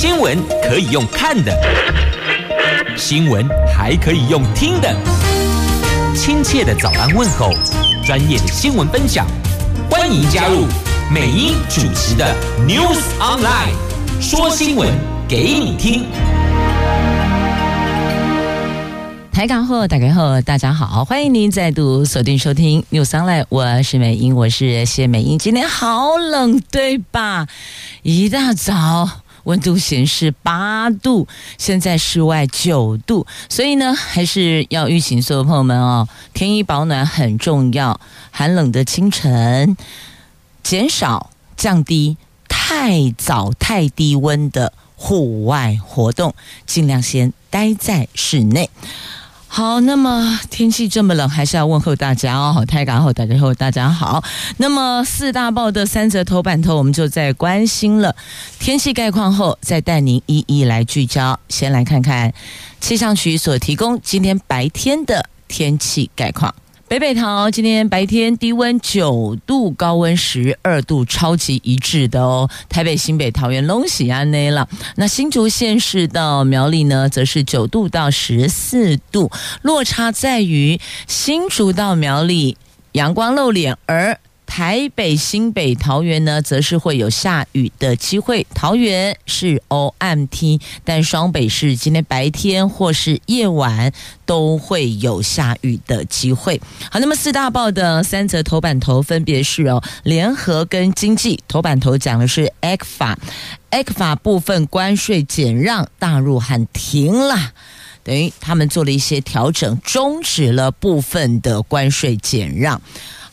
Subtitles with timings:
[0.00, 1.52] 新闻可以用看的，
[2.96, 3.44] 新闻
[3.76, 4.94] 还可以用听的。
[6.14, 7.52] 亲切的早安问候，
[8.06, 9.26] 专业的新闻分享，
[9.90, 10.66] 欢迎加入
[11.12, 12.32] 美英主持的
[12.64, 13.74] News Online，
[14.20, 14.88] 说新闻
[15.26, 16.04] 给你听。
[19.32, 25.36] 台港后，打开后，大家好，欢迎您再度锁定收听 News Online，我是美英，我是谢美英。
[25.36, 27.48] 今天好冷，对吧？
[28.04, 29.08] 一大早
[29.48, 37.98] 温度显示八度，现在室外九度，所以呢，还是要预请所有朋友们哦，添衣保暖很重要。
[38.30, 39.74] 寒冷的清晨，
[40.62, 46.34] 减少降低太早太低温的户外活动，
[46.66, 48.68] 尽量先待在室内。
[49.50, 52.64] 好，那么天气这么冷，还是要问候大家哦。
[52.68, 54.22] 太港后，大家好，大家好。
[54.58, 58.14] 那么四大报的三则头版头，我们就在关心了
[58.60, 61.40] 天气概况后，再带您一一来聚焦。
[61.48, 62.32] 先来看看
[62.80, 66.54] 气象局所提供今天白天的天气概况。
[66.88, 72.48] 北北桃今天白天低温九度，高温十二度，超级一致的哦。
[72.70, 74.66] 台北、新北、桃园、龙喜安内了。
[74.96, 82.56] 那新竹县市到苗栗呢，则是九度到十四度，落差在于新竹到苗栗
[82.92, 84.18] 阳光露脸，而。
[84.48, 88.44] 台北、新北、桃园呢，则是会有下雨的机会。
[88.54, 93.92] 桃园是 OMT，但双北是今天白天或是夜晚
[94.26, 96.60] 都会有下雨的机会。
[96.90, 107.52] 好，那么四大报的三则头版头分别是哦，联合跟经济头版头讲的是 ECFA，ECFA 部分关税减让，大陆喊停了，
[108.02, 112.80] 等于他们做了一些调整，终止了部分的关税减让。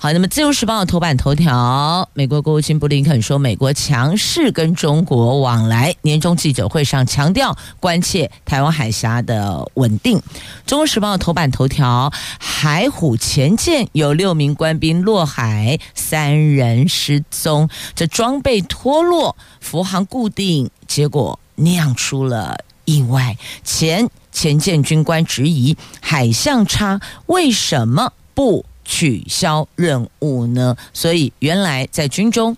[0.05, 5.95] 好，那么《自由时报》的头版头条，美国国务卿布林肯说，美国强势跟中国往来。
[6.03, 10.19] 年终记者会上强调，关切台湾海峡的稳定。
[10.67, 23.35] 《中国时报》的头版头条，海虎前舰有六名官兵落海，三人失踪，这装备脱落，浮航固定，结果酿出了意外。
[23.63, 30.77] 前前舰军官质疑海象差，为什么不取消任务呢？
[30.93, 32.55] 所以原来在军中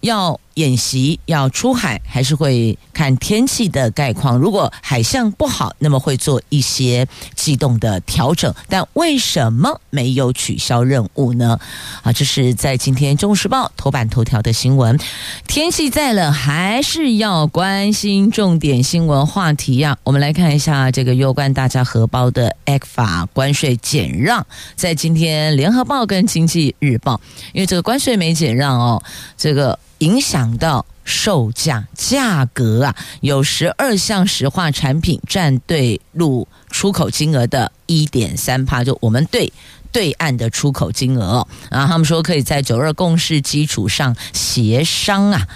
[0.00, 4.36] 要演习要出海，还是会看天气的概况。
[4.38, 8.52] 如果海象不好，那么会做一些机动的调整。
[8.68, 11.58] 但为什么没有取消任务呢？
[12.02, 14.98] 啊，这是在今天《中时报》头版头条的新闻。
[15.46, 24.46] 天气再冷，还是要关心重点新闻话题呀、我们来看一下这个攸关大家荷包的 ECFA 关税减让，
[24.76, 27.14] 在今天《联合报》跟《经济日报》，
[27.52, 29.02] 因为这个关税没减让哦，
[29.36, 29.78] 这个。
[30.02, 39.52] 影响讲到售价价格啊，有十二项石化产品占对路出口金额的一点三帕，就我们对
[39.92, 45.46] 对岸的出口金额，然后他们说可以在九二共识基础上协商啊。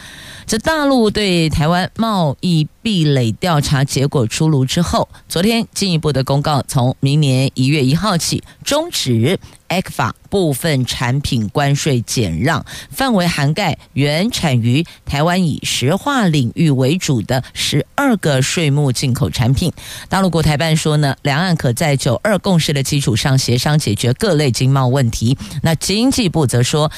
[0.47, 9.36] 这大陆对台湾贸易壁垒调查结果出炉之后，昨天进一步的公告，从明年一月一号起终止
[9.69, 19.72] ECFA 部分产品关税减让，范围涵盖原产于台湾以石化领域为主的十二个税目进口产品。
[20.09, 25.37] 大陆国台办说呢，两岸可在九二共识的基础上协商解决各类经贸问题。
[25.62, 26.91] 那经济部则说。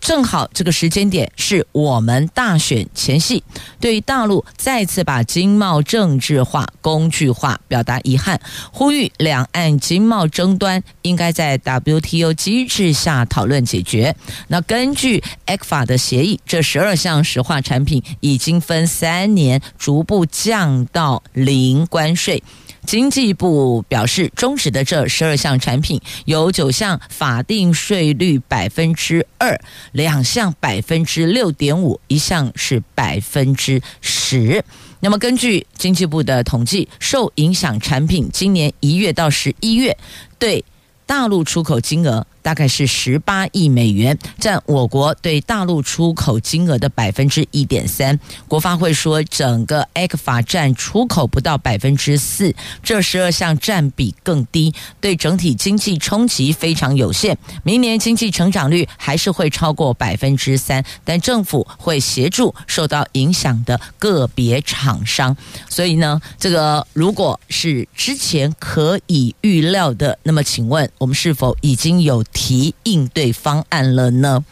[0.00, 3.42] 正好这个时间点是我们大选前夕，
[3.78, 8.40] 对于大陆再次把经贸政治化、工具化，表达遗憾，
[8.72, 14.16] 呼吁两岸经贸争端应该在 WTO 机制下讨论解决。
[14.48, 22.42] 那根据 ECFA 的协议，这十二项石化产品已经分三年逐步降到零关税。
[22.90, 29.56] 经济部表示，终止的这十二项产品有九项法定税率百分之二，
[29.92, 34.64] 两项百分之六点五，一项是百分之十。
[34.98, 39.96] 那么，根据经济部的统计，受影响产品今年一月到十一月
[40.40, 40.64] 对
[41.06, 42.26] 大陆出口金额。
[42.42, 48.18] 大概是十八亿美元，占我国对大陆出口金额的百分之一点三。
[48.48, 57.36] 国发会说，整个 ECFA 占出口不到百分之四，这十二项占比更低，对整体经济冲击非常有限。
[57.62, 65.36] 明年经济成长率还是会超过百分之三，但政府会协助受到影响的个别厂商。
[65.68, 74.44] 所以呢，这个如果是之前可以预料的，那么请问我们是否已经有提应对方案了呢？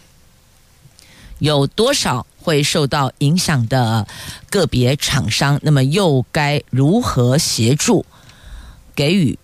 [1.39, 4.07] 有多少会受到影响的
[4.51, 8.05] 个别厂商，那么又该如何协助，
[8.95, 9.39] 给予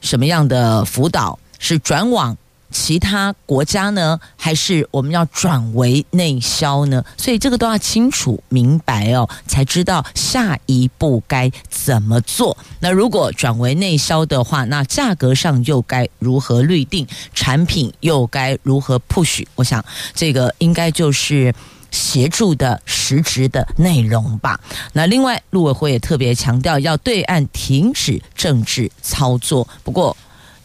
[0.00, 1.38] 什么样的辅导？
[1.60, 2.36] 是转往
[2.70, 7.04] 其他国家呢，还是我们要转为内销呢？
[7.16, 12.56] 所以这个都要清楚明白哦，才知道下一步该怎么做。
[12.80, 17.06] 那如果转为内销的话，那价格上又该如何律定？
[17.34, 19.44] 产品又该如何 push？
[19.54, 21.54] 我想这个应该就是。
[21.90, 24.60] 协助的实质的内容吧。
[24.92, 29.66] 那另外，陆委会也特别强调要对岸停止政治操作。
[29.82, 30.14] 不过，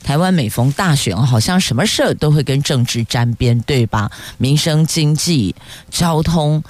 [0.04, 4.12] 台湾每逢大选，好像什么事儿都会跟政治沾边，对吧？
[4.38, 5.56] 民生、经济、
[5.90, 6.64] 交通。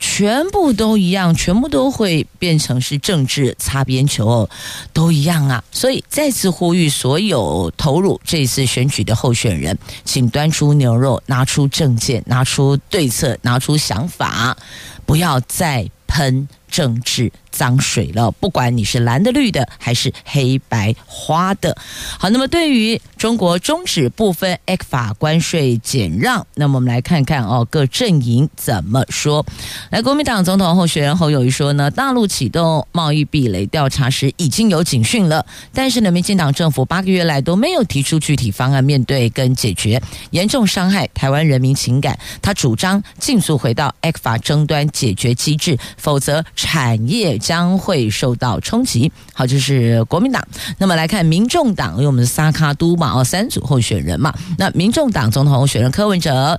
[0.00, 4.46] 全部都一样，全部都会变成是政治擦边球，
[4.92, 5.64] 都一样啊！
[5.70, 14.54] 所以再次呼吁所有投入这次选举的候选人，请端出牛肉，拿出证件，拿出对策，拿出想法，
[15.06, 21.76] 不要再喷政治脏水了，不管你是蓝的、绿的，还是黑白花的。
[22.18, 29.46] 好，那么对于中国终止部分 ECFA 关税减让，那么我们来看看哦，各阵营怎么说。
[29.90, 42.18] 来，国民党总统候选人侯友谊说呢，大陆启动贸易壁垒调查时已经有警讯了，但是呢，民进党政府八个月来都没有提出具体方案面对跟解决，严重伤害台湾人民情感。
[42.42, 47.38] 他主张尽速回到 ECFA 争端解决机制，否则产业。
[47.44, 49.12] 将会受到冲击。
[49.34, 50.42] 好，这是国民党。
[50.78, 54.32] 那么来看民众党，因为我们的三脚督嘛，哦，三组候选人嘛。
[54.56, 56.58] 那民众党总统候选人柯文哲。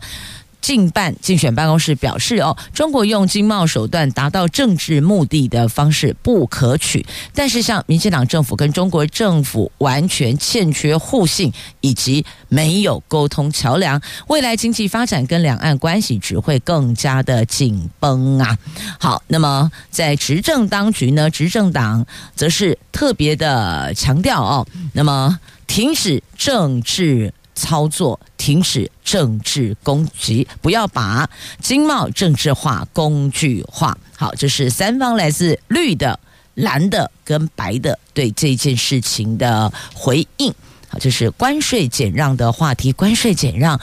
[0.65, 7.05] 竞办竞选办公室表示：“哦，中国用经贸手段达到政治目的的方式不可取。
[7.35, 18.57] 但是，像民进党政府跟中国政府完全欠缺互信，以及没有沟通桥梁，未来经济发展跟两岸关系只会更加的紧绷啊。”
[18.99, 22.03] 好，那么在执政当局呢，执政党
[22.35, 27.31] 则是特别的强调哦，那么停止政治。
[27.55, 31.29] 操作，停止政治攻击，不要把
[31.59, 33.97] 经贸政治化、工具化。
[34.15, 36.19] 好，这是三方来自绿的、
[36.53, 40.53] 蓝的跟白的对这件事情的回应。
[40.99, 43.79] 就，是关税减让的话题，关税减让。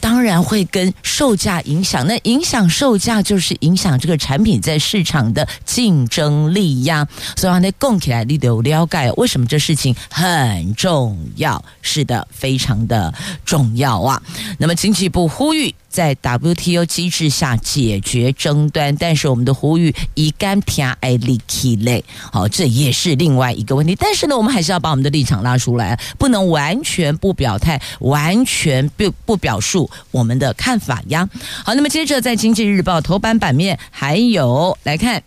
[0.00, 7.06] 当然会跟售价影响，那影响售价就是影响这个产品在市场的竞争力呀。
[7.36, 11.62] 所以，那供起来你得了解为什么这事情很重要？
[11.82, 13.12] 是的，非常的
[13.44, 14.22] 重要啊。
[14.56, 22.02] 那么，经济部呼吁在 WTO 机制下解决争端，但是我们的呼吁一竿偏爱立起来。
[22.30, 23.96] 好，这也是另外一个问题。
[23.98, 29.90] 但是呢，我们还是要把我们的立场拉出来，不能完全不表态，完全不不表述。
[30.10, 31.28] 我们的看法呀，
[31.64, 35.22] 好，那么接着在《经济日报》头版版面还有来看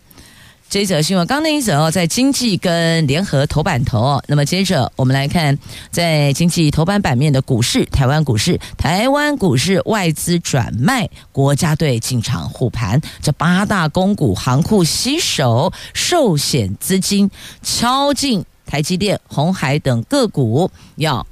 [0.72, 5.58] 这一则新闻，刚那一则哦，在经济跟联合头版头哦，那么接着我们来看
[5.90, 17.30] 在经济头版版面的股市，台湾股市，台湾股市外资转卖，国家队进场护盘，这八大公股行库携手寿险资金
[17.62, 21.26] 敲进台积电、红海等个股要。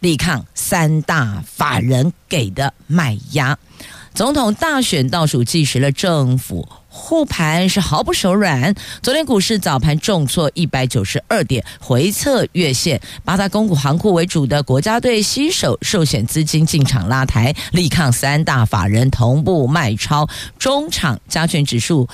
[0.00, 3.56] 力抗三大法人给的卖压，
[4.12, 8.74] 总统大选倒数计时了，政府护盘是毫不手软。
[9.02, 13.00] 昨天股市早盘重挫一百九十二点，回测月线。
[13.24, 22.06] 八大公股行库为主的国家队携手寿险资金进场拉抬，力抗三大法人同步卖超，中场加权指数。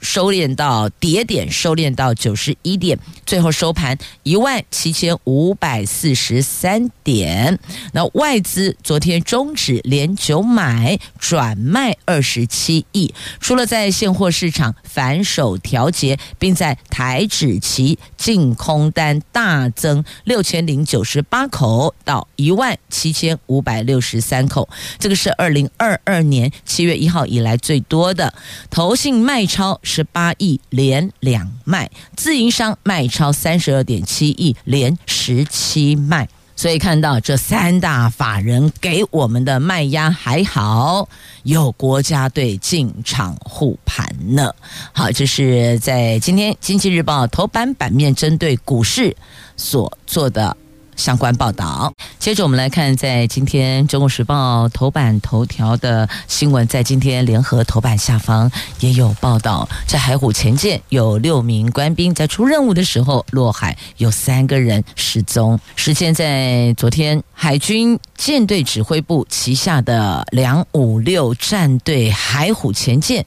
[0.00, 7.58] 收敛到跌点，收敛到九十一点，最后收盘一万七千五百四十三点。
[7.92, 28.32] 那外资昨天终止连九买转卖二十七亿，除了在现货市场反手调节，并在台指期净空单大增六千零九十八口到一万七千五百六十三口，这个是二零二二年七月一号以来最多的
[28.70, 29.78] 投信卖超。
[29.90, 41.08] 十八亿连两卖，自营商卖超三十二点七亿连十七卖，所以看到这三大法人给我们的卖压还好，
[41.42, 44.54] 有国家队进场护盘呢。
[44.92, 49.16] 好，这是在今天《经济日报》头版版面针对股市
[49.56, 50.56] 所做的
[50.96, 51.92] 相关报道。
[52.18, 65.58] 接着我们来看，在今天《中国时报》头版头条的新闻，在今天联合头版下方也有报道，在海虎前舰有六名官兵在出任务的时候落海，有三个人失踪。
[65.76, 73.24] 时间在昨天，海军舰队指挥部旗下的两五六战队海虎前舰。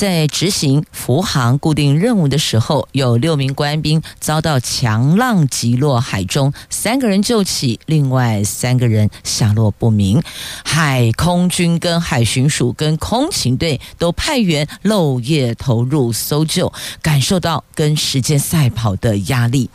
[0.00, 10.22] 在执行扶航固定任务的时候，有六名官兵遭到强浪击落海中，三个人救起，另外三个人下落不明。
[10.64, 19.68] 海空军跟海巡署跟空勤队都派员漏夜投入搜救，感受到跟时间赛跑的压力。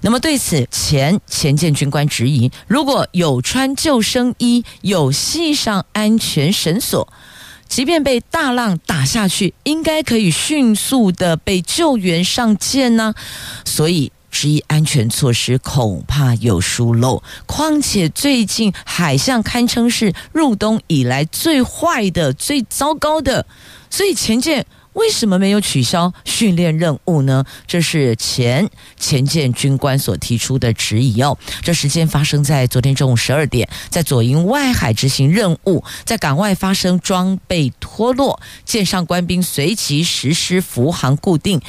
[0.00, 7.12] 那么对此，前前舰军官质疑：如果有穿救生衣，有系上安全绳索。
[7.70, 13.14] 即便被大浪打下去，应该可以迅速的被救援上舰呢。
[13.64, 17.22] 所以，质疑安全措施恐怕有疏漏。
[17.46, 23.46] 况且，最近海象堪称是入冬以来最坏的、最糟糕的，
[23.88, 24.66] 所以前舰。
[24.94, 27.44] 为什么没有取消训练任务呢？
[27.66, 28.68] 这是前
[28.98, 31.38] 前舰军官所提出的质疑哦。
[31.62, 41.60] 这时间发生在昨天中午十二点，在左营外海执行任务，在港外发生装备脱落，舰上官兵随即实施浮航固定，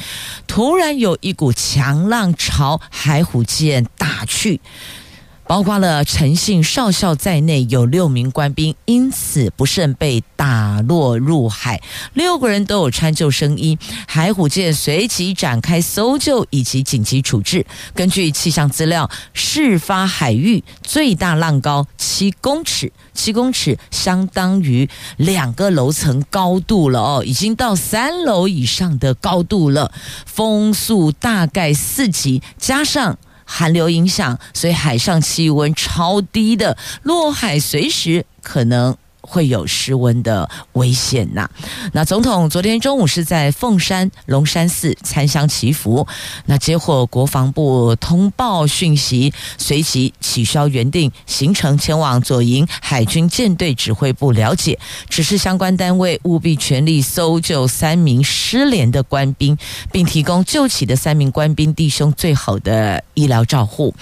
[0.46, 4.60] 突然有一股强浪朝海虎舰打去。
[5.46, 11.82] 包括了陈姓少校在内，有六名官兵因此不慎被打落入海，
[12.14, 13.78] 六个人都有穿救生衣。
[14.06, 17.66] 海虎舰随即展开搜救以及紧急处置。
[17.94, 29.92] 根据气象资料，事发海域最大浪高七公尺，七公尺相当于两个楼层高度了哦，已经到三楼以上的高度了。
[30.24, 33.18] 风速大概四级，加上。
[33.44, 38.96] 寒流影响，所以海上气温超低的，落海随时可能。
[39.22, 41.48] 会有失温的危险呐。
[41.92, 46.06] 那总统昨天中午是在凤山龙山寺参香祈福，
[46.46, 59.56] 那接获国防部通报讯息，随即取消原定行程，前往左营海军舰队指挥部了解，指示相关单位务必全力搜救三名失联的官兵，
[59.90, 63.94] 并提供救起的三名官兵弟兄最好的医疗照护。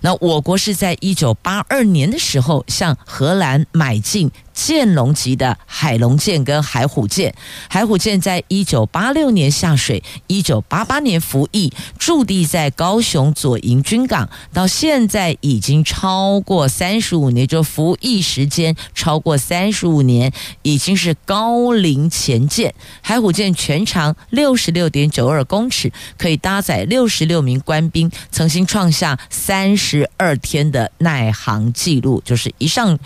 [0.00, 7.34] 那我国是在一九八二年的时候向荷兰买进剑龙级的海龙舰跟海虎舰，
[7.68, 20.32] 海虎舰在一九八六年下水，一九八八年服役，驻地在高雄左营军港，到现在已经超过三十五年，就服役时间超过三十五年，
[20.62, 22.74] 已经是高龄前舰。
[23.00, 32.98] 海虎舰全长六十六点九二公尺，可以搭载六十六名官兵，曾经创下三十二天的耐航纪录，就是一上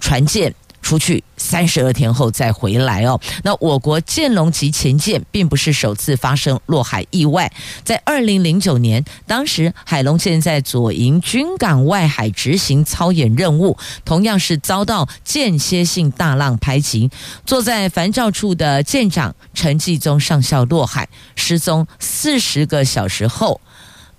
[0.00, 0.54] 船舰。
[0.84, 3.18] 出去三十二天后再回来哦。
[3.42, 7.50] 那我国剑龙级前舰并不是首次发生落海意外，
[7.82, 17.10] 在二零零九年，当时海龙舰在左营军港外海执行操演任务，同样是遭到间歇性大浪拍击，
[17.46, 23.62] 坐在帆照处的舰长陈继宗上校落海失踪四十个小时后，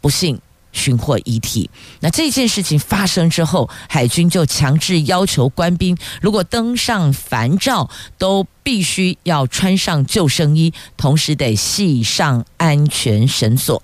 [0.01, 0.41] 不幸。
[0.75, 1.67] 寻获遗体。
[2.01, 7.89] 那这件事情发生之后，海军就强制要求官兵，如果登上帆照，
[8.20, 13.84] 都必须要穿上救生衣，同时得系上安全绳索。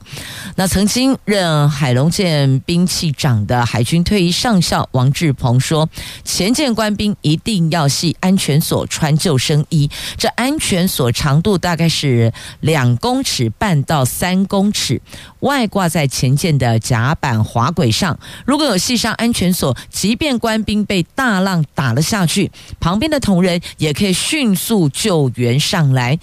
[0.56, 5.88] 那曾经任海龙舰兵器长的海军退役上校王志鹏说
[6.26, 9.88] ：“前舰官兵一定要系安全锁，穿救生衣。
[10.18, 15.00] 这安全锁长度大概是两公尺半到三公尺，
[15.42, 18.18] 外挂在前舰的甲板滑轨上。
[18.48, 26.18] 如果有系上安全锁，即便官兵被大浪打了下去，旁边的同仁也可以迅速。”速救援上来，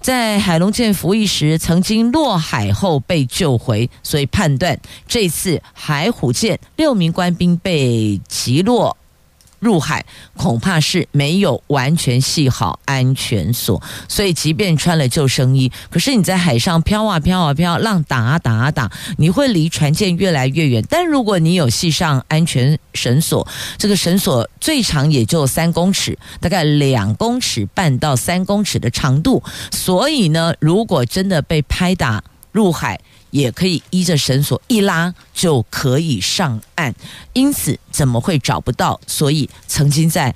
[0.00, 8.96] 在海龙舰服役时曾经落海后被救回，所以判断这次海虎舰六名官兵被击落。
[9.58, 10.04] 入海
[10.36, 20.84] 恐怕是没有完全系好安全锁，所以即便穿了救生衣，可是你在海上飘啊飘啊飘，浪打啊打啊打，你会离船舰越来越远。
[20.88, 23.46] 但如果你有系上安全绳索，
[23.78, 32.22] 这个绳索最长也就三公尺，大概两公尺半到三公尺的长度，所以呢，如果真的被拍打
[32.54, 32.98] 入海。
[33.34, 36.94] 也可以依着绳索一拉就可以上岸，
[37.32, 39.00] 因此怎么会找不到？
[39.08, 40.32] 所以曾经在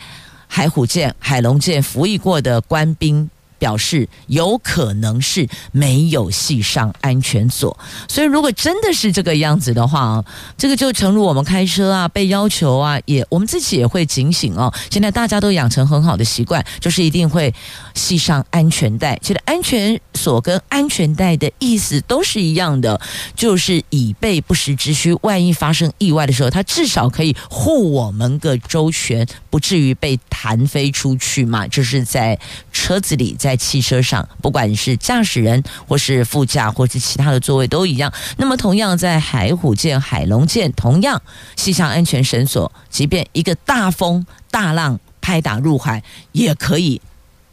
[0.48, 7.76] 海虎舰、海龙舰服役过的官兵表示有可能是没有系上安全锁，
[8.08, 10.24] 所以如果真的是这个样子的话，
[10.56, 14.72] 这个就诚如我们开车啊，被要求啊，也我们自己也会警醒哦。
[14.90, 17.52] 现在大家都养成很好的习惯，就是一定会
[17.94, 19.18] 系上安全带。
[19.22, 23.00] 其实安全锁跟安全带的意思都是一样的，
[23.34, 31.66] 就是以备不时之需，万一发生意外的时候，它至少可以护我们个周全，不至于被弹飞出去嘛。
[31.66, 32.38] 就是在
[32.72, 38.12] 车子里，在在汽车上，不管是驾驶人或是副驾或是其他的座位都一样。
[38.36, 41.22] 那么，同样在海虎舰、海龙舰，同样
[41.56, 46.02] 系上安全绳索，即便一个大风大浪拍打入海，
[46.32, 47.00] 也可以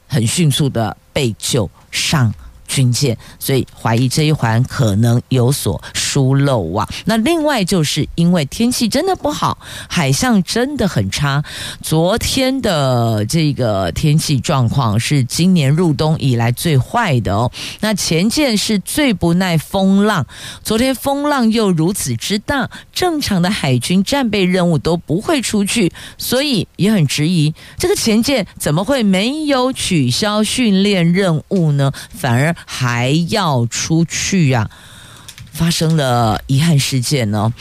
[0.10, 2.34] 很迅速的被救上
[2.68, 6.88] 军舰，所以怀疑这一环可能有所疏漏啊。
[7.06, 9.58] 那另外就是因为天气真的不好，
[9.88, 11.44] 海象真的很差。
[11.82, 17.52] 昨天的这个天气状况是今年入冬以来最坏的哦。
[17.82, 20.26] 那前舰是最不耐风浪，
[20.64, 31.92] 昨天风浪又如此之大，正常的海军战备任务都不会出去，所以也很质疑这个前舰怎么会没有取消训练任务呢？
[32.10, 32.55] 反而。
[32.66, 34.70] 还要出去呀、
[35.52, 37.54] 发生了遗憾事件呢。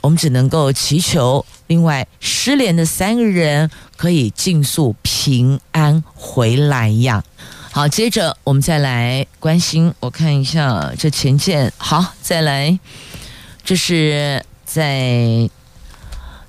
[0.00, 7.22] 我们只能够祈求，另外失联的三个人可以尽速平安回来呀。
[7.70, 11.72] 好，接着我们再来关心，我看一下这前件。
[11.78, 12.78] 好，再来，
[13.64, 15.48] 这是在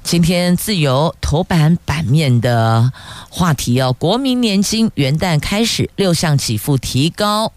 [0.04, 2.92] 今天自由头版版面的
[3.30, 3.94] 话题哦。
[3.94, 7.54] 国民年金元旦开始六项给付提高。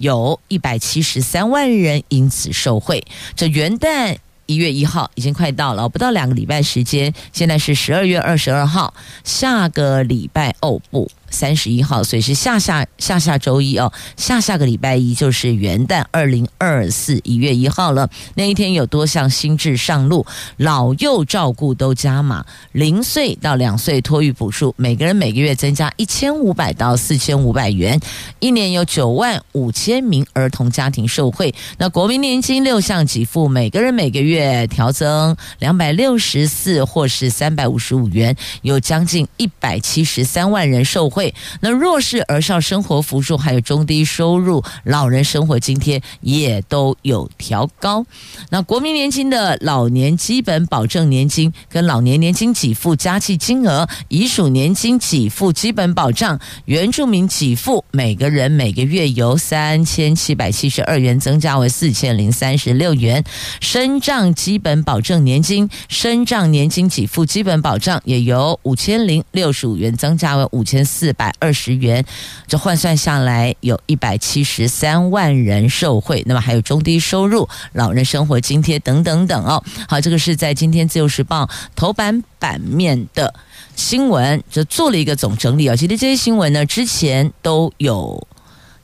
[0.00, 3.04] 有一百七十三万人因此受惠。
[3.36, 4.16] 这元旦
[4.46, 7.14] 一月一号已经快到了，不到两个礼拜时间。
[7.32, 8.92] 现在是十二月二十二号，
[9.22, 11.08] 下个礼拜哦不。
[11.30, 18.10] 三十一号，所以是下下下下周一哦，下下个礼拜一就是元旦，二零二四一月一号了。
[18.34, 28.00] 那一天有多项新制上路，老幼照顾都加码，零岁到两岁托育补助，每个人每个月增加一千五百到四千五百元，
[28.40, 31.54] 一年有九万五千名儿童家庭受惠。
[31.78, 41.19] 那国民年金六项给付，每个人每个月调增两百六十四或是三百五十五元，有将近一百七十三万人受惠。
[41.60, 48.04] 那弱势儿少生活扶助，还有中低收入老人生活津贴也都有调高。
[48.50, 63.24] 那国民年金的老年基本保证年金跟老年年金给付加计金额，遗属年金给付基本保障，原住民给付每个人每个月由三千七百七十二元增加为四千零三十六元。
[63.60, 71.09] 身障基本保证年金、身障年金给付基本保障也由五千零六十五元增加为五千四。
[71.10, 72.04] 四百二十元，
[72.46, 76.22] 这换算下来有一百七十三万人受惠。
[76.24, 79.60] 那么还有中低收入老人生活津贴等等等哦。
[79.88, 83.34] 好，这个是在今天自由时报头版版面的
[83.74, 85.74] 新闻，就做了一个总整理啊。
[85.74, 88.28] 其实这些新闻呢，之前都有。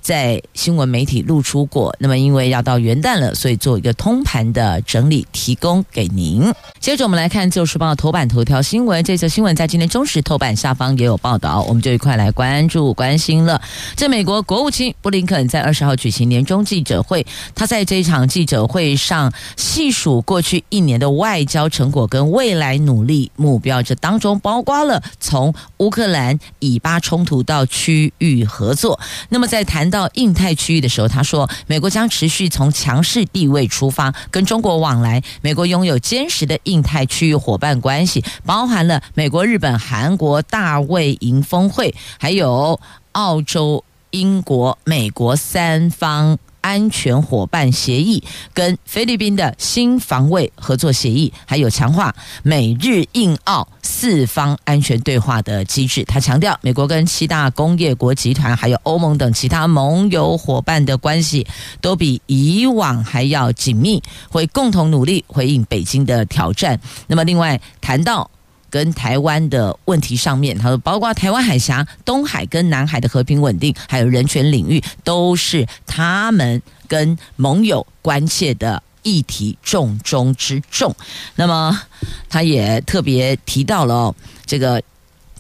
[0.07, 6.45] 在新闻媒体露出过，那么因为要到元旦了，所以做一个通盘的整理，提供给您。
[6.79, 13.61] 接着我们来看《自由时报》头版头条新闻，这则新闻在今天中时头版下方也有报道，我们就一块来关注关心了。
[13.97, 29.01] 这美国国务卿布林肯在二十号举行年终记者会，他在这一场记者会上细数过去一年的外交成果跟未来努力目标，这当中包括了从乌克兰以巴冲突到区域合作。
[29.31, 35.23] 那么在谈到到印太区域的时候，他说，美国将持续从强势地位出发，跟中国往来。
[35.41, 42.79] 美国拥有坚实的印太区域伙伴关系，包含了美国、日本、韩国大卫营峰会，还有
[43.13, 46.39] 澳洲、英国、美国三方。
[46.67, 48.21] 安全伙伴协议
[48.53, 56.03] 跟菲律宾的新防卫合作协议，还有强化美日印澳四方安全对话的机制。
[56.03, 61.47] 他强调，美国跟七大工业国集团，还有欧盟等其他盟友伙伴的关系
[61.81, 66.81] 都比以往还要紧密，会共同努力回应北京的挑战。
[67.07, 68.29] 那么，另外谈到。
[68.77, 80.95] 跟台湾的问题上面，他说，包括台湾海峡、东海跟南海的和平稳定，还有人权领域，都是他们跟盟友关切的议题重中之重。
[81.37, 81.81] 那么，
[82.29, 84.83] 他也特别提到了这个。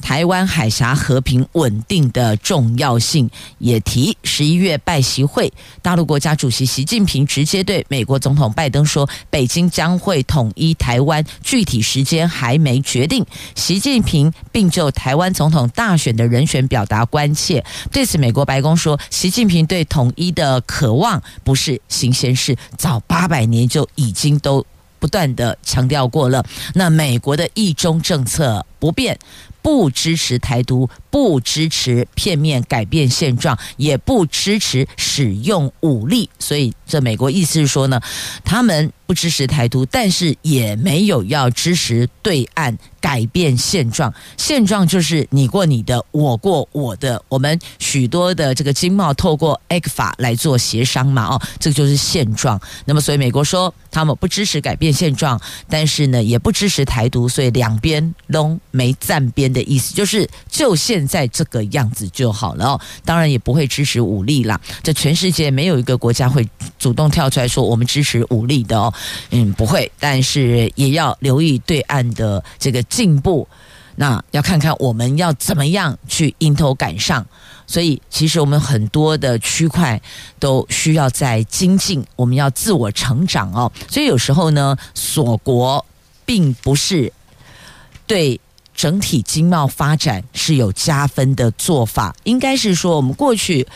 [0.07, 13.27] 台湾海峡和平稳定的重要性，也提十一月拜习会，大陆国家主席习近平直接对美国总统拜登说，北京将会统一台湾，具体时间还没决定。
[13.57, 17.64] 习近平并就台湾总统大选的人选表达关切。
[17.90, 24.64] 对此，美国白宫说，习近平对统一的渴望不是新鲜事，早八百年就已经都
[25.01, 26.45] 不断地强调过了。
[26.75, 29.18] 那美国的一中政策不变。
[29.62, 36.31] 不支持台独，不支持片面改变现状，也不支持使用武力。
[36.38, 38.01] 所以，这美国意思是说呢，
[38.44, 44.14] 他们不支持台独，但是也没有要支持对岸改变现状。
[44.37, 47.20] 现状就是你过你的，我过我的。
[47.29, 52.61] 我们许多的这个经贸透过 ECFA 来做协商嘛，哦，这个就是现状。
[52.85, 59.47] 那么，所以美国说他们不支持改变现状，但是呢，也不支持台独，所以两边都没站边。
[59.47, 62.79] 的意思就是，就现在这个样子就好了。
[63.05, 64.61] 当然也不会支持武力啦。
[64.83, 66.47] 这全世界没有一个国家会
[66.79, 68.93] 主动跳出来说我们支持武力的哦。
[69.31, 69.91] 嗯，不会。
[69.99, 73.49] 但是也要留意对岸的这个进步。
[73.95, 77.25] 那要看看我们要怎么样去迎头赶上。
[77.67, 79.99] 所以，其实我们很多的区块
[80.39, 83.73] 都需要在精进，我们要自我成长哦。
[83.89, 85.87] 所以有时候呢，锁国
[86.27, 87.11] 并不是
[88.07, 88.39] 对。
[88.77, 93.67] 整体经贸发展是有加分的做法，应该是说我们过去。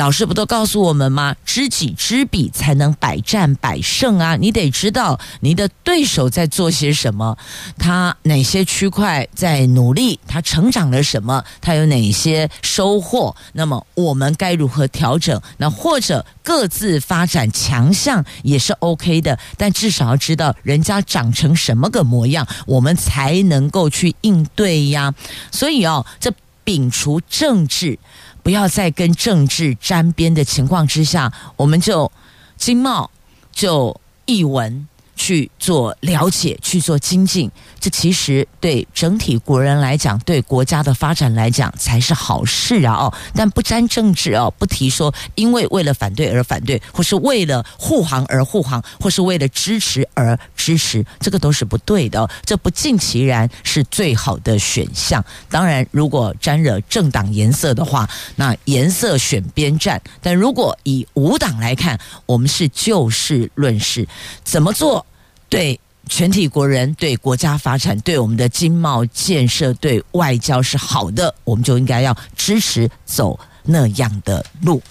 [0.00, 1.36] 老师不都告诉我们吗？
[1.44, 4.34] 知己知彼才能百战百胜啊！
[4.34, 7.36] 你得知道你的对手在做些什么，
[7.76, 13.36] 他哪些区块在努力，他成长了什么，他有哪些收获？
[13.52, 15.38] 那么我们该如何调整？
[15.58, 25.14] 那或者各自发展强项也是 OK 的，但至少要知道人家长成什么个模样，我们才能够去应对呀。
[25.52, 26.32] 所以哦，这
[26.64, 27.98] 摒除政治。
[28.42, 32.10] 不要再跟政治沾边的情况之下，我们就
[32.56, 33.10] 经贸
[33.52, 34.86] 就译文。
[35.20, 42.94] 去做了解，去做精进，这其实对整体国人来讲，对国家的发展来讲才是好事啊！
[42.94, 52.26] 哦，但不沾政治哦，不提说因为为了反对而反对，或是为了护航而护航，或是为了支持而支持，这个都是不对的。
[52.46, 55.22] 这不尽其然是最好的选项。
[55.50, 60.00] 当然，如果沾惹政党颜色的话，那颜色选边站。
[60.22, 64.08] 但如果以无党来看，我们是就事论事，
[64.42, 65.04] 怎么做？
[65.50, 74.82] 对全体国人、对国家发展、对我们的经贸建设、对外交是好的，我们就应该要支持走那样的路。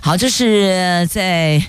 [0.00, 1.62] 好，这是在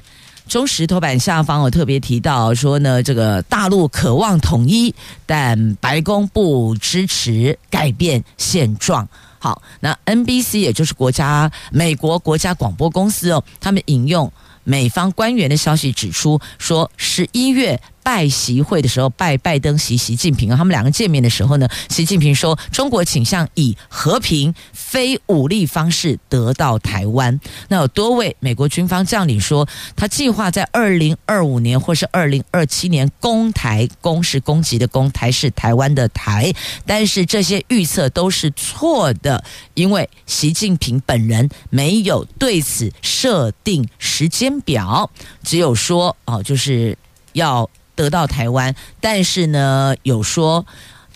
[0.47, 4.93] 中石头版下方，我特别提到说呢，这个大陆渴望统一，
[5.25, 9.07] 但白宫不支持改变现状。
[9.37, 14.29] 好，那 NBC 也就是国家美国国家广播公司哦，他们引用
[14.65, 17.79] 美方官员的消息指出，说十一月。
[18.09, 27.39] 拜习会的时候，拜拜登习习近平，他们两个见面的时候呢，习近平说中国倾向以和平非武力方式得到台湾。
[27.67, 36.51] 那有多位美国军方将领说，他计划在二零二五年或是二零二七年攻台，攻是攻击的攻，台是台湾的台。
[36.87, 39.43] 但是这些预测都是错的，
[39.75, 45.11] 因为习近平本人没有对此设定时间表，
[45.43, 46.97] 只有说哦，就是
[47.33, 47.69] 要。
[47.99, 50.65] 得到台湾，但是呢，有说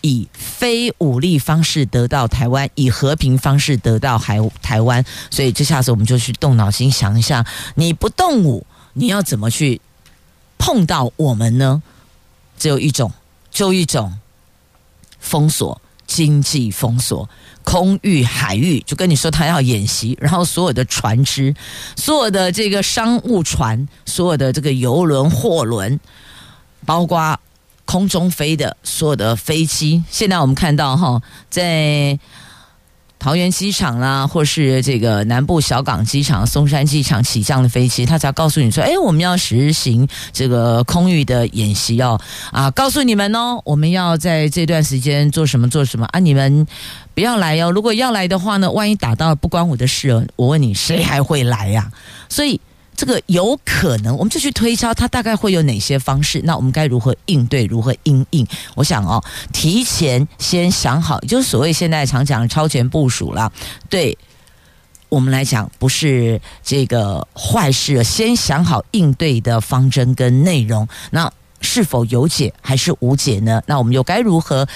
[0.02, 9.80] 以非武力方式得到台湾，以和平方式得到台台湾，所以这下子我们就去动脑筋想一下，你不动武，你要怎么去
[10.58, 11.82] 碰到我们呢？
[12.60, 13.14] 只有一种，
[13.50, 14.20] 就一种
[15.22, 17.30] 封锁经济封锁
[17.64, 21.56] 空域海域，就跟你说他要演习，然后所有的船只，
[21.96, 25.98] 所有的这个商务船，所有的这个游轮货轮。
[26.86, 27.40] 包括
[27.86, 32.18] 空中飞的所有的飞机，现在我们看到哈，在
[33.20, 42.20] 桃园机场啦，或是这个南部小港机场、松山机场起降的飞机，他才告诉你说：“哎，我们要实行这个空域的演习哦，
[42.52, 46.68] 啊，告诉你们哦，我们要在这段时间做什么做什么啊，你们
[47.14, 47.72] 不要来哦。
[47.72, 51.92] 如果要来的话呢，万一打到不关我的事哦，我问你，谁还会来呀？
[52.30, 52.60] 所以。
[52.96, 56.42] 这个有可能，我们就去推敲它大概会有哪些方式。
[56.44, 57.66] 那我们该如何应对？
[57.66, 58.48] 如何应应？
[58.76, 63.52] 我想哦，提前先想好，就是所谓现在常讲的超前部署啦。
[63.90, 64.18] 对
[65.10, 68.04] 我们来讲，不是这个坏事。
[68.04, 70.88] 先想好应对的方针跟内容。
[71.12, 71.32] 那
[71.64, 73.64] 是否有解还是无解呢？
[73.66, 74.68] 那我们又该如何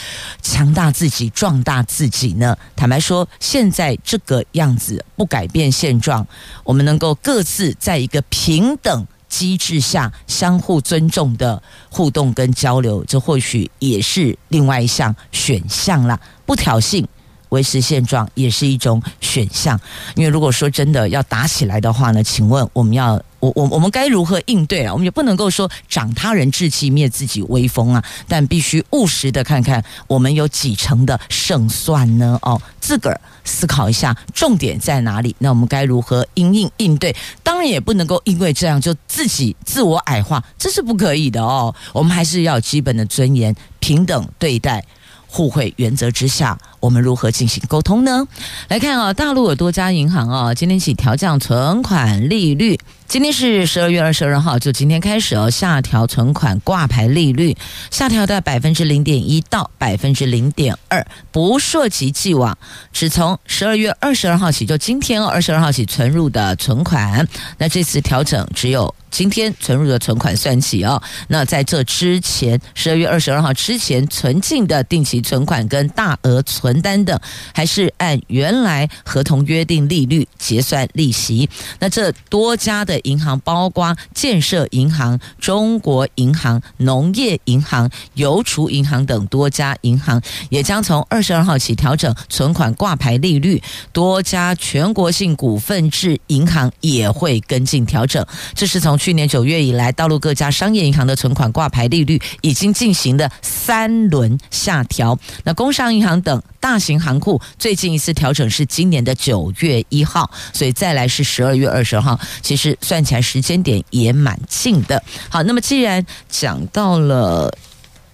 [0.42, 2.58] 强大自己、壮大自己呢？
[2.76, 6.26] 坦白说，现在这个样子不改变现状，
[6.64, 16.20] 我们能够各自在一个平等机制下相互尊重的互动跟交流，这或许也是另外一项选项啦。
[16.46, 17.06] 不挑衅。
[17.50, 19.80] 维持现状也是一种选项，
[20.16, 24.92] 因为如果说真的要打起来的话呢，请问我们要我我我们该如何应对啊？
[24.92, 32.38] 我们也不能够说长他人志气灭自己威风啊，但必须务实的看看我们有几成的胜算呢？
[32.42, 35.36] 哦，自个儿思考一下重点在哪里？
[35.40, 37.16] 那我们该如何应应应对？
[37.44, 41.74] 当然也不能够因为这样就自己自我矮化，这是不可以的哦。
[41.94, 44.84] 我们还是要基本的尊严，平等对待。
[45.30, 46.58] 互惠原则之下，
[46.88, 48.26] 我们如何进行沟通呢？
[48.70, 52.80] 来看啊，大陆有多家银行啊，今天起调降存款利率。
[53.10, 57.56] 今天是十二月二十二号，就今天开始哦，下调存款挂牌利率，
[57.92, 62.58] 下调到百分之零点一到百分之零点二，不涉及既往，
[62.94, 67.28] 只从十二月二十二号起，就今天二十二号起存入的存款。
[67.58, 71.02] 那这次调整只有今天存入的存款算起哦。
[71.30, 77.20] 那在这之前，十二月二十二号之前存进的定期存款跟大额存单等，
[77.54, 81.50] 还是按原来合同约定利率结算利息。
[81.80, 82.98] 那这多家的。
[83.08, 93.62] 银行包括建设银行、中国银行、农业银行、邮储银行等多家银行，也将从二十二号起调整存款挂牌利率。
[93.94, 98.26] 多家全国性股份制银行也会跟进调整。
[98.54, 105.18] 这是从去年九月以来，大陆各家商业银行的存款挂牌利率已经进行的三轮下调。
[105.46, 112.20] 那工商银行等大型行库最近一次调整是今年的九月一号，所以再来是十二月二十号。
[112.42, 112.78] 其实。
[112.82, 115.04] 算起来时间点也蛮近的。
[115.30, 117.52] 好，那么既然讲到了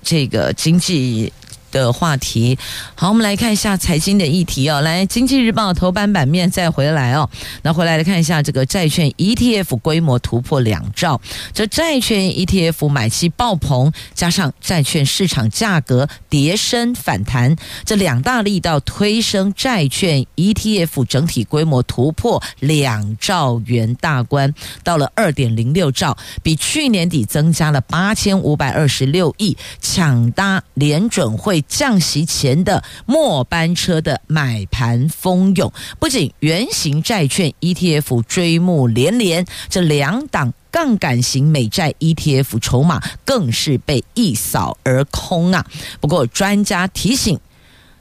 [0.01, 1.32] 这个经济。
[1.73, 2.57] 的话题，
[2.93, 4.79] 好，我们来看一下财经的议题哦。
[4.81, 7.27] 来，《经济日报》头版版面再回来哦。
[7.63, 11.19] 那回来来看一下这个债券 ETF 规模突破两兆，
[11.51, 31.62] 这债券 ETF 买气爆棚，加上债券市场价格跌升反弹，这两大力道推升债券 ETF 整体规模突破两兆元大关，到了二点零六兆，比去年底增加了八千五百二十六亿，抢搭联准会。
[31.67, 45.65] 降息前的末班车的买盘蜂拥，不仅原形债券 ETF 追慕连连，这两档杠杆型美债 ETF 筹码更是被一扫而空啊！
[45.99, 47.39] 不过专家提醒，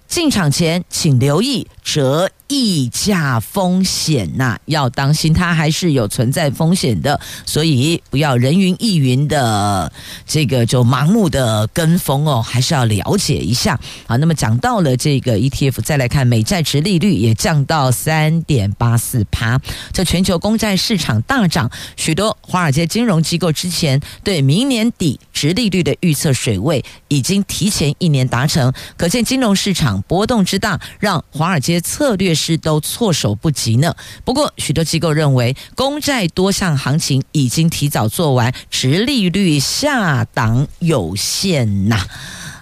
[0.06, 2.30] 进场前请留意折。
[2.52, 9.90] 溢价风险呐、要当心，它还是有存在风险的，所以不要人云亦云的
[10.26, 13.80] 这个就盲目的跟风哦，还是要了解一下。
[14.06, 19.58] 啊，那么讲到了这个 ETF，再来看美债殖利率也降到三点八四趴。
[19.90, 32.36] 这全球公债市场大涨，许多华尔街金融机构之前对明年底殖利率的预测水位已经提前一年达成，可见金融市场波动之大，让华尔街策略。
[32.42, 33.94] 是都措手不及呢。
[34.24, 41.96] 不过，许多机构认为，公债多项行情已经提早做完，殖利率下档有限呐。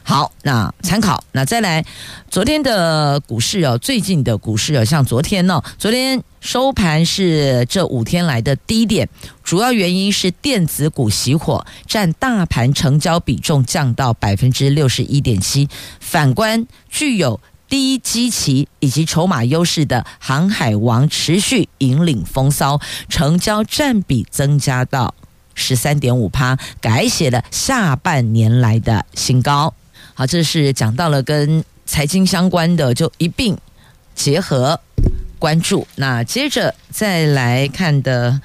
[0.03, 1.23] 好，那参考。
[1.33, 1.85] 那再来，
[2.29, 9.09] 昨天的股市哦，最近的股市哦，像昨天呢，昨天收盘是这五天来的低点，
[9.45, 15.69] 主要原因是电子股熄火，占大盘成交比重降到百分之六十一点七。
[16.01, 22.79] 反观具有低基期以及筹码优势的航海王持续引领风骚，
[23.09, 25.15] 成交占比增加到
[25.55, 29.73] 十三点五趴，改写了下半年来的新高。
[30.13, 33.57] 好，这是讲到了跟财经相关的，就一并
[34.15, 34.79] 结合
[35.39, 35.87] 关注。
[35.95, 38.41] 那接着再来看的。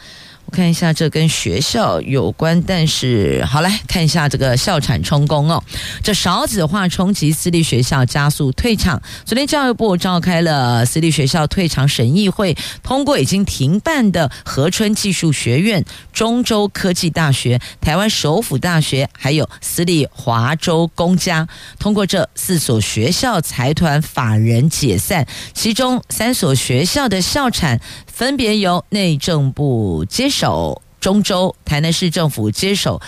[0.45, 5.61] 我看一下，这跟学校有关，但是好来看一下这个校产充公哦。
[6.03, 9.01] 这少子化冲击私立学校，加速退场。
[9.25, 15.83] 昨天教育部召开了私立学校退场审议会，通过已经停办的合春技术学院、
[16.15, 21.47] 中州科技大学、台湾首府大学，还有私立华州公家，
[21.77, 27.81] 通过这四所学校财团法人解散，其中三所学校的校产。
[28.07, 33.01] 分别由内政部接手中州，台南市政府接手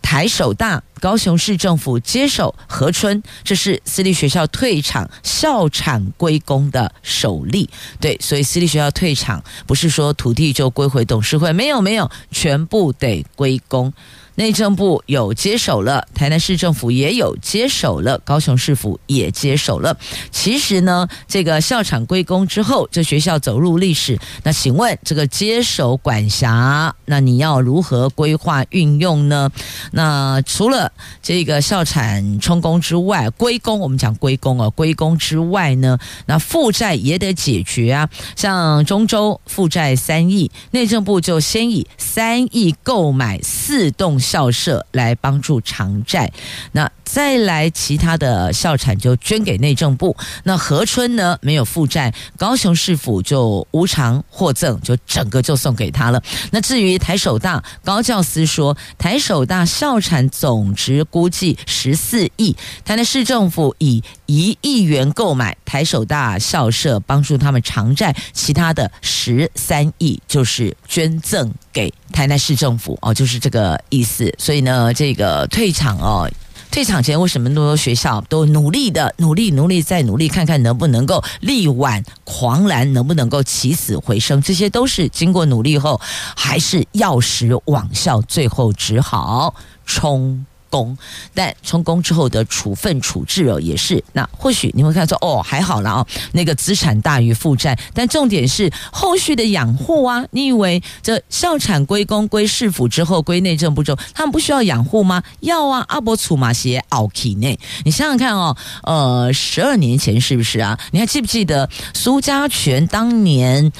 [0.00, 7.68] 台首大，高雄市政府接手河春，这是私立学校退场、校产归公的首例。
[8.00, 13.92] 对，所以私立学校退场不是说土地就归回董事会，没有没有，全部得归公。
[14.34, 19.96] 内政部有接手了，台南市政府也有接手了，高雄市府也接手了。
[20.30, 24.16] 其实呢，这个校产归公之后，这学校走入历史。
[24.44, 29.50] 那请问这个接手管辖，那你要如何规划运用呢？
[29.90, 30.87] 那除了
[31.22, 38.08] 这个校产充公之外，归公我们讲归公哦，归公之外呢，那负债也得解决啊。
[38.36, 44.18] 像中州负债三亿，内政部就先以三亿购买四栋。
[44.18, 46.30] 校舍来帮助偿债，
[46.72, 50.14] 那再来其他的校产就捐给内政部。
[50.42, 56.22] 那和春呢，没有负债，高雄市府就无偿获赠，就整个就送给他了。
[56.50, 74.32] 那至于台首大高教司说，台首大校产总值估计十四亿，台南市政府以一亿元购买台首大校舍，帮助他们偿债，其他的十三亿就是捐赠给台南市政府哦，就是这个意思。
[74.38, 76.30] 所以呢，这个退场哦，
[76.70, 84.40] 退场前为什么那么多学校都努力的努力努力再努力，看看能不能够力挽狂澜，能不能够起死回生？
[84.40, 86.00] 这些都是经过努力后，
[86.36, 90.46] 还是药石罔效，最后只好冲。
[90.70, 90.96] 功，
[91.34, 100.24] 但充公之后的处分处置哦，也是那或许你会看说哦，还好了哦，那个资产大于负债，但重点是后续的养护啊。
[100.30, 105.22] 你以为这校产归公归市府之后归内政部之后，他们不需要养护吗？
[105.40, 110.78] 要啊，阿伯楚马鞋奥奇内，你想想看哦，呃，十二年前是不是啊？
[110.90, 113.72] 你还记不记得苏家全当年？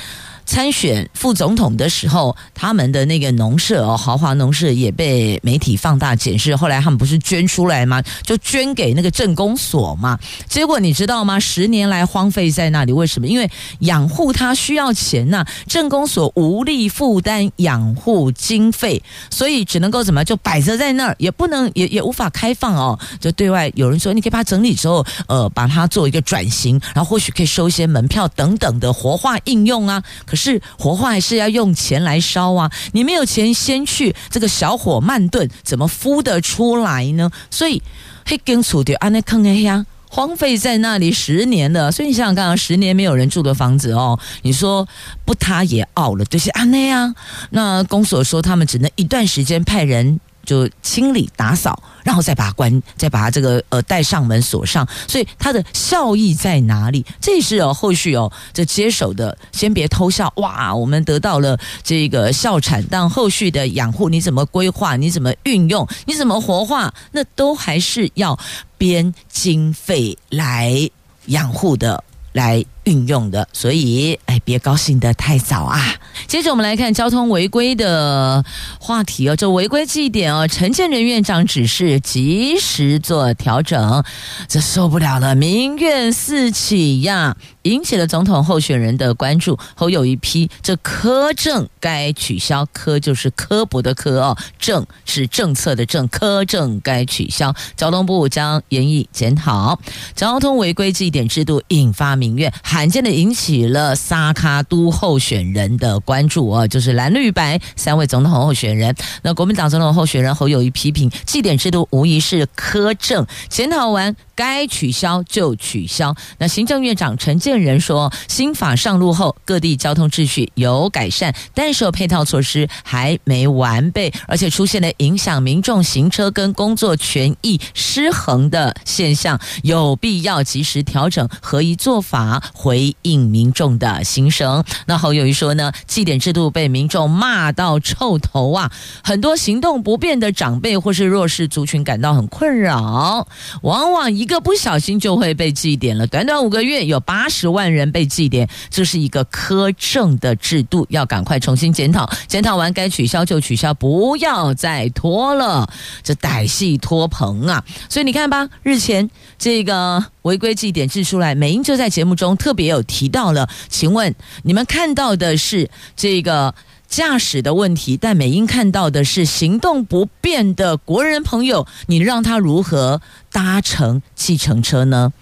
[0.48, 6.56] 参选副总统的时候，他们的那个农舍哦，豪华农舍也被媒体放大检视。
[6.56, 8.02] 后来他们不是捐出来吗？
[8.22, 10.18] 就捐给那个镇公所嘛。
[10.48, 11.38] 结果你知道吗？
[11.38, 13.26] 十年来荒废在那里，为什么？
[13.26, 13.48] 因为
[13.80, 22.98] 养护它需要钱呐、啊，镇公所无力负担养护经费，所以只能够怎么就摆着在那儿，也不能也也无法开放哦。
[23.20, 30.02] 就对外有人说，你可以把它整理之后，呃，把它做一个转型，然后或许可以收一些门票等等的活化应用啊。
[30.24, 32.70] 可是火化还是要用钱来烧啊！
[32.92, 37.30] 你没有钱，先去这个小火慢炖，怎么孵得出来呢？
[37.50, 37.82] 所以
[38.24, 41.92] 黑根楚掉安那坑哎呀，荒废在那里十年了。
[41.92, 44.88] 所以你想想看啊，十年没有人住的房子哦，你说
[45.26, 47.14] 不塌也奥了，就是安那呀？
[47.50, 50.20] 那公所说他们只能一段时间派人。
[50.48, 57.04] 就清理打扫，然后再把它关，再把它这个呃带上门锁上，所以它的效益在哪里？
[57.20, 60.74] 这是哦后续哦这接手的，先别偷笑哇！
[60.74, 64.96] 我们得到了这个校产，但后续的养护你怎么规划？
[64.96, 65.86] 你怎么运用？
[66.06, 66.94] 你怎么活化？
[67.12, 68.38] 那都还是要
[68.78, 70.88] 编经费来
[71.26, 72.02] 养护的。
[72.34, 75.94] 来运用的，所以哎，别高兴得太早啊！
[76.26, 78.42] 接着我们来看交通违规的
[78.80, 84.02] 话题哦，这违规记点哦，陈建仁院长指示及时做调整，
[84.48, 87.36] 这受不了了，民怨四起呀！
[87.62, 97.54] 引起了总统候选人的关注，后有一批这科政该取消，科就是科薄的科哦，政是政策的政，科政该取消。
[97.76, 99.78] 交通部将严议检讨
[100.14, 108.94] 交通违规记点制度，引发民怨还，罕见的引起了萨卡都候选人的关注啊，就是蓝绿白三位总统候选人。
[109.22, 114.14] 那国民党总统候选人侯友谊批评祭典制度无疑是苛政，检讨完。
[114.38, 116.14] 该取消就取消。
[116.38, 134.62] 那行政院长陈建仁说，新法上路后，各地交通秩序有改善，但是配套措施还没完备，而且出现了影响民众行车跟工作权益失衡的现象，有必要及时调整，合宜做法，回应民众的心声。
[134.86, 138.70] 那侯友谊说呢，祭典制度被民众骂到臭头啊，
[139.02, 143.26] 很多行动不便的长辈或是弱势族群感到很困扰，
[143.62, 144.27] 往往一。
[144.28, 155.66] 一个不小心就会被记点了，短短五个月有八十万人被记点，这是一个苛政的制度，要赶快重新检讨，检讨完该取消就取消，不要再拖了，
[156.02, 157.64] 这歹戏拖棚啊！
[157.88, 166.54] 所以你看吧，日前这个违规记点制出来，美英就在节目中特别有提到了，请问你们看到的是这个？
[166.88, 175.12] 驾驶的问题，但美英看到的是行动不便的国人朋友，你让他如何搭乘计程车呢？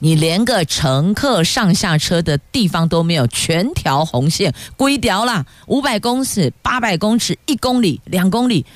[0.00, 8.66] 你连个乘客上下车的地方都没有，全条红线规条了，五百公尺、八百公尺、一公里、两公里，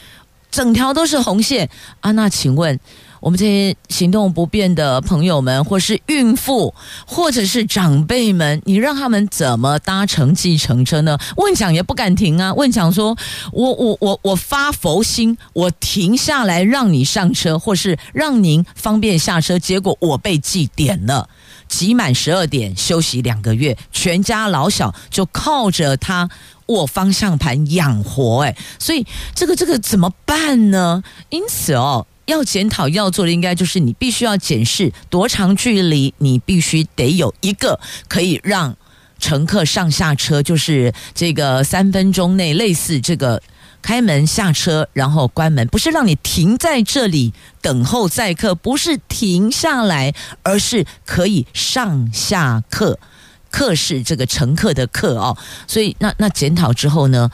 [0.50, 1.68] 整条都是红线
[2.00, 2.12] 啊！
[2.12, 2.80] 那请问？
[3.20, 6.74] 我们这些行动不便的朋友们，或是孕妇，
[7.06, 11.18] 或者是长辈们，你让他们怎么搭乘计程车呢？
[11.36, 12.54] 问讲也不敢停啊！
[12.54, 13.16] 问讲说
[13.52, 21.28] ：“我我我我发佛心，我停下来让你上车，或是让您方便下车。”结果我被记点了，
[21.68, 26.30] 挤满十二点休息两个月，全家老小就靠着他
[26.66, 28.44] 握方向盘养活。
[28.44, 31.02] 哎，所以这个这个怎么办呢？
[31.28, 32.06] 因此哦。
[32.30, 37.78] 要检讨要做的，应该就是你必须要检视多长距离，你必须得有一个
[38.08, 38.74] 可以让
[39.18, 43.42] 乘客上下车，就是这个三分钟内，类似这个
[43.82, 52.98] 开门下车，然后关门，不是让你停在这里等候载客，不是停下来，而是可以上下客，
[53.50, 55.36] 客是这个乘客的客哦。
[55.66, 57.30] 所以那那检讨之后呢？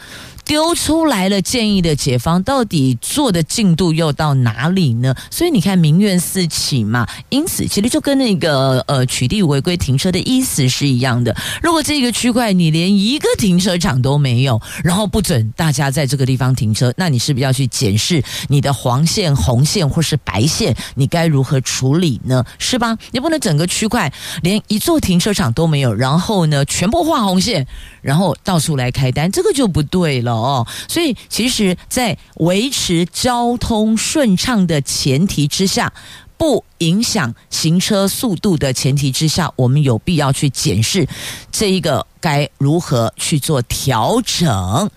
[0.46, 5.12] 丢出来了建议的解方，到底做的进度又到哪里呢？
[5.28, 11.34] 所以你看民怨四起嘛，因此其实就跟那个呃取缔违规停车的意思是一样的。
[11.60, 22.44] 如果这个区块你连一个停车场都没有，然后不准大家在这个地方停车，那你是不是要去检视你的黄线、红线或是白线，你该如何处理呢？
[22.58, 22.96] 是吧？
[23.10, 27.66] 你不能整个区块连一座停车场都没有，然后呢全部画红线，
[28.00, 30.35] 然后到处来开单，这个就不对了。
[30.36, 35.92] 哦，所以其实，在维持交通顺畅的前提之下，
[36.36, 41.08] 不影响行车速度的前提之下，我们有必要去检视
[41.50, 44.90] 这一个该如何去做调整，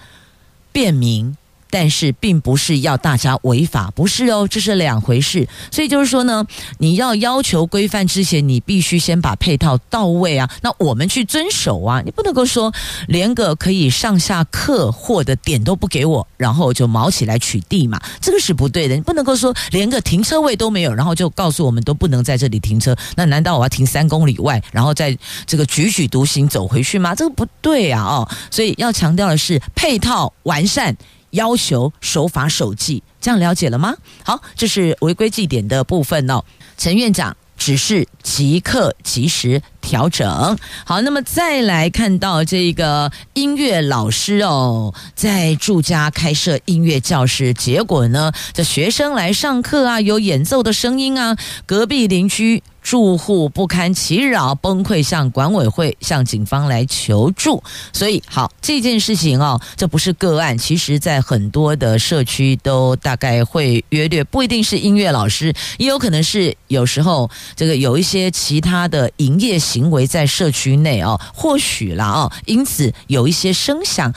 [0.72, 1.36] 便民。
[1.70, 5.48] 但是并不是要大家违法，不是哦，这是两回事。
[5.72, 6.46] 所以就是说呢，
[6.78, 10.50] 你要要求规范之前，你必须先把配套到位啊。
[10.62, 12.74] 那我们去遵守啊，你不能够说
[13.08, 18.96] 连个可以上下客货的点都不给我，然后就毛起来取缔嘛，这个是不对的。
[18.96, 22.96] 你不能够说连个停车位都没有，然后就告诉我们都不能在这里停车。
[23.16, 27.14] 那难道我要停三公里外，然后再这个踽踽独行走回去吗？
[27.14, 28.04] 这个不对啊！
[28.04, 30.96] 哦，所以要强调的是配套完善。
[31.32, 33.96] 要求守法守纪，这样了解了吗？
[34.24, 36.44] 好，这是违规记点的部分哦。
[36.78, 40.58] 陈院长只是即刻及时调整。
[40.86, 52.64] 好，那么再来看到这个音乐老师哦，在住家开设音乐教室，结果呢，这学生来上课啊，有演奏的声音啊，隔壁邻居。
[52.90, 57.62] 住户不堪其扰，崩溃向管委会、向警方来求助。
[57.94, 74.12] 所以，好，这件事情哦，这不是个案，其实在很多的社区都大概会约略，不一定是音乐老师，也有可能是有时候这个有一些其他的营业行为在社区内哦，或许啦哦，因此有一些声响。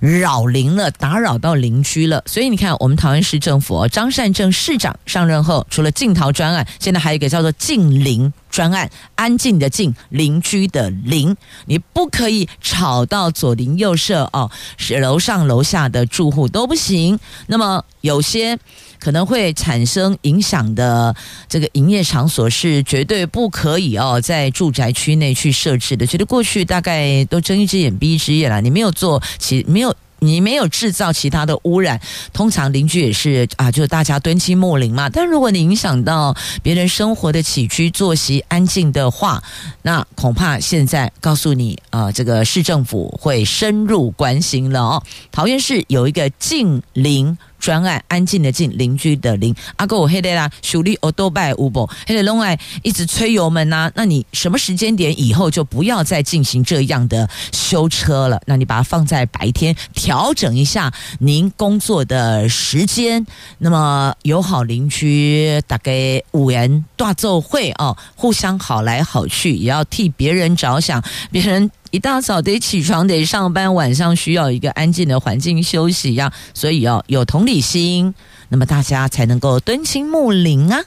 [0.00, 11.36] 扰邻了，打扰到邻居了，所以你看，我们桃园市政府张善政市长上任后，除了禁桃专案，现在还有一个叫做静邻专案，安静的静，邻居的邻，
[11.66, 17.18] 你不可以吵到左邻右舍哦，是楼上楼下的住户都不行。
[17.46, 18.58] 那么有些
[18.98, 21.14] 可能会产生影响的
[21.48, 26.06] 这个营业场所是绝对不可以哦，在住宅区内去设置的。
[26.06, 29.94] 觉得过去大概都睁一只眼闭一只眼了，你没有做其没有。
[30.20, 32.00] 你没有制造其他的污染，
[32.32, 35.08] 通常邻居也是啊，就是大家敦亲睦邻嘛。
[35.08, 39.40] 但如果你影响到别人生活的起居作息安静的话，
[39.82, 45.02] 那恐怕现在告诉你啊，这个市政府会深入关心了哦。
[45.30, 47.38] 桃园市有一个近邻。
[47.68, 49.54] 专案安静的静，邻居的邻。
[49.76, 58.40] 阿哥，我黑的啦，修理欧多拜乌波，黑的龙爱一直催油门呐、那你什么时间点以后就不要再进行这样的修车了？
[58.46, 63.26] 那你把它放在白天，调整一下您工作的时间。
[63.58, 71.70] 那么友好邻居大概五人大奏会哦，互相好来好去，也要替别人着想，别人。
[71.90, 78.14] 一大早得起床得上班，晚上需要一个安静的环境休息呀，所以哦有同理心，
[78.50, 80.82] 那么大家才能够敦亲睦邻啊。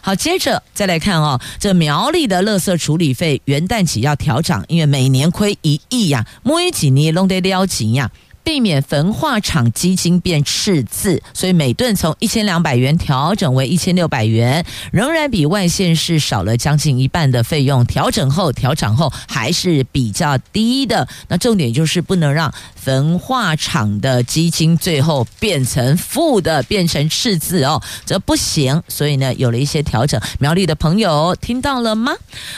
[0.00, 8.10] 好，接着再来看哦，这苗栗的垃圾处理费元旦起要调涨，因为每年亏一亿呀，每几年弄得了紧呀。
[8.48, 17.84] 避免焚化厂基金变赤字，所以每吨从一千两百元调整为一千六百元，仍然比外线市少了将近一半的费用。
[17.84, 21.06] 调整后调整后还是比较低的。
[21.28, 22.50] 那重点就是不能让
[22.88, 28.82] 焚化厂的基金最后变成负的，变成赤字哦，这不行。
[28.88, 30.18] 所以呢，有了一些调整。
[30.38, 32.14] 苗栗的朋友听到了吗？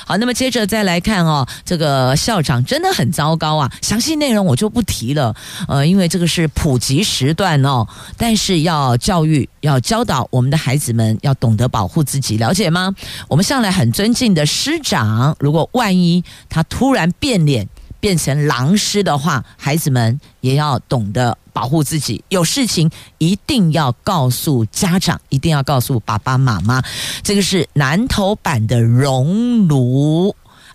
[0.06, 3.72] 好，那么接着再来看哦，这个校长真的很糟糕啊。
[3.82, 5.34] 详细内容我就不提了，
[5.66, 7.84] 呃，因为这个是普及时段哦，
[8.16, 12.94] 但是要教育、要教导我们的孩子们要懂得保护自己，了解吗？
[13.26, 17.68] 我们向来很尊敬的师长，如果万一他突然变脸。
[18.01, 22.24] 变成狼师的话，孩子们也要懂得保护自己。
[22.30, 26.82] 有事情一定要告诉家长，一定要告诉爸爸妈妈。
[27.22, 30.34] 这个是南投版的熔炉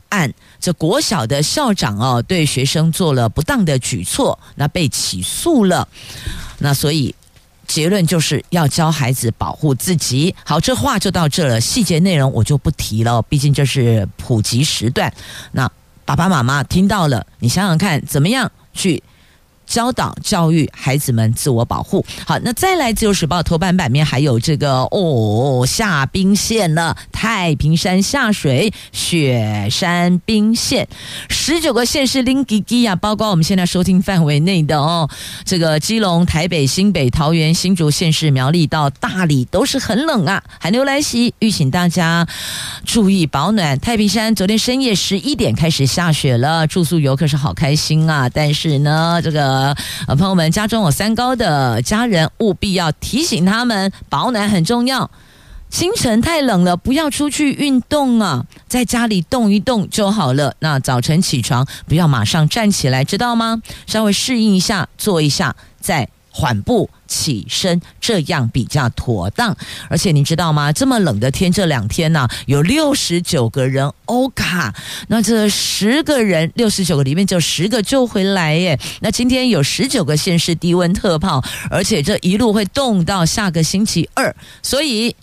[0.09, 5.88] 案，这国小的校长哦，对学生做了不当的举措，那被起诉了。
[6.59, 7.13] 那所以
[7.65, 10.36] 结论就是要教孩子保护自己。
[10.45, 15.11] 好，这话就到这了，细节内容我就不提了，毕竟这是普及时段。
[15.51, 15.67] 那。
[16.05, 19.01] 爸爸妈妈听到了，你想想看，怎么样去
[19.65, 22.05] 教导教育孩子们自我保护。
[22.27, 30.87] 好，那再来《自由时报》头版版面还有这个哦，下冰线了，太平山下水，雪山冰线，
[31.29, 35.09] 十九个县市拎吉吉呀，包括我们现在收听范围内的哦，
[35.43, 42.27] 这个基隆、台北、新北、桃园、新竹县市、苗栗到大理都是很冷啊，寒流来袭，预请大家
[42.86, 43.77] 注意保暖。
[43.79, 49.75] 太平山昨天深夜十一点开始下雪了，住宿游客是好开心啊，但是呢，这个。
[50.07, 55.09] 呃，朋友们，家中有三高的家人，务必要提醒他们保暖很重要。
[55.69, 60.55] 清晨太冷了，不要出去运动啊，在家里动一动就好了。
[60.59, 63.61] 那早晨起床不要马上站起来，知道吗？
[63.88, 66.07] 稍微适应一下，坐一下，再。
[66.38, 69.55] 缓步起身，这样比较妥当。
[69.89, 70.69] 而且你知道吗？
[70.73, 74.75] 这么冷的天，这两天呢、有六十九个人欧卡，
[75.07, 78.77] 那这十个人，六十九个里面就十个救回来耶。
[78.99, 84.36] 那今天有十九个县市低温特报，而且这一路会冻到下个星期二。
[84.61, 85.15] 所以，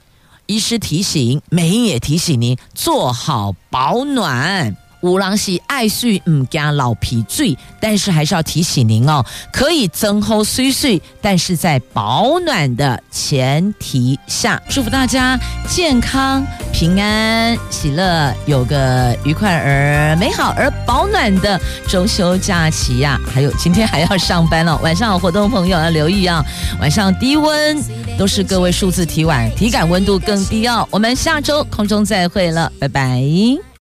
[0.47, 4.75] 医师提醒，美英也提醒您做好保暖。
[5.03, 15.39] 五郎喜爱睡唔加老皮醉，但是还是要提醒您哦，可以增厚睡睡，但是在保暖的前提下，祝福大家
[15.69, 23.31] 健康、平安、喜乐，有个愉快而美好而保暖的中秋假期呀、啊！
[23.33, 26.45] 还有今天还要上班哦，晚上有活动的朋友要留意啊，
[26.81, 27.83] 晚上低温
[28.17, 30.87] 都是各位数字体晚，体感温度更低哦。
[30.91, 33.63] 我们下周空中再会了，拜拜。